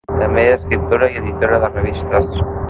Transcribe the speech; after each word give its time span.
També 0.19 0.45
era 0.45 0.55
escriptora 0.59 1.09
i 1.17 1.21
editora 1.21 1.61
de 1.65 1.71
revistes. 1.77 2.43